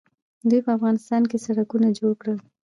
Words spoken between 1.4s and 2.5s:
سړکونه جوړ کړل.